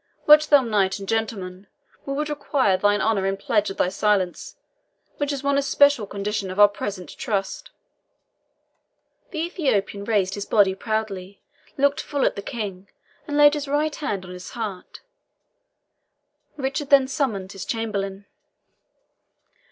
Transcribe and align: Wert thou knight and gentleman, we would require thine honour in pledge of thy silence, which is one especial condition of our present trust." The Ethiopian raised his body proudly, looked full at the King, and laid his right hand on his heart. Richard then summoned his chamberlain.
Wert 0.25 0.47
thou 0.49 0.63
knight 0.63 0.97
and 0.97 1.07
gentleman, 1.07 1.67
we 2.07 2.13
would 2.13 2.27
require 2.27 2.75
thine 2.75 3.01
honour 3.01 3.27
in 3.27 3.37
pledge 3.37 3.69
of 3.69 3.77
thy 3.77 3.89
silence, 3.89 4.55
which 5.17 5.31
is 5.31 5.43
one 5.43 5.59
especial 5.59 6.07
condition 6.07 6.49
of 6.49 6.59
our 6.59 6.67
present 6.67 7.15
trust." 7.19 7.69
The 9.29 9.41
Ethiopian 9.41 10.03
raised 10.05 10.33
his 10.33 10.47
body 10.47 10.73
proudly, 10.73 11.43
looked 11.77 12.01
full 12.01 12.25
at 12.25 12.35
the 12.35 12.41
King, 12.41 12.89
and 13.27 13.37
laid 13.37 13.53
his 13.53 13.67
right 13.67 13.95
hand 13.95 14.25
on 14.25 14.31
his 14.31 14.49
heart. 14.57 15.01
Richard 16.57 16.89
then 16.89 17.07
summoned 17.07 17.51
his 17.51 17.63
chamberlain. 17.63 18.25